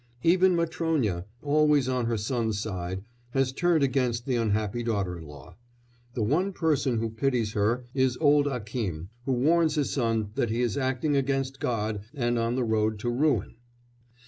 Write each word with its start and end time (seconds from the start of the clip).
Even 0.23 0.55
Matrónya, 0.55 1.25
always 1.43 1.87
on 1.87 2.07
her 2.07 2.17
son's 2.17 2.59
side, 2.59 3.03
has 3.33 3.51
turned 3.53 3.83
against 3.83 4.25
the 4.25 4.35
unhappy 4.35 4.81
daughter 4.81 5.15
in 5.15 5.27
law; 5.27 5.55
the 6.15 6.23
one 6.23 6.53
person 6.53 6.97
who 6.97 7.07
pities 7.11 7.53
her 7.53 7.85
is 7.93 8.17
old 8.17 8.47
Akím, 8.47 9.09
who 9.25 9.31
warns 9.33 9.75
his 9.75 9.91
son 9.93 10.31
that 10.33 10.49
he 10.49 10.63
is 10.63 10.75
acting 10.75 11.15
against 11.15 11.59
God 11.59 12.01
and 12.15 12.39
on 12.39 12.55
the 12.55 12.63
road 12.63 12.97
to 12.97 13.11
ruin. 13.11 13.57